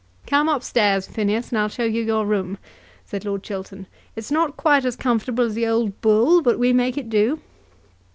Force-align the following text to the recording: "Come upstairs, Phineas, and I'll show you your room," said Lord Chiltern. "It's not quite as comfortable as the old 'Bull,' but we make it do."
"Come 0.25 0.49
upstairs, 0.49 1.05
Phineas, 1.05 1.49
and 1.49 1.59
I'll 1.59 1.67
show 1.67 1.83
you 1.83 2.01
your 2.01 2.25
room," 2.25 2.57
said 3.05 3.23
Lord 3.23 3.43
Chiltern. 3.43 3.85
"It's 4.15 4.31
not 4.31 4.57
quite 4.57 4.83
as 4.83 4.95
comfortable 4.95 5.43
as 5.43 5.53
the 5.53 5.67
old 5.67 6.01
'Bull,' 6.01 6.41
but 6.41 6.57
we 6.57 6.73
make 6.73 6.97
it 6.97 7.07
do." 7.07 7.39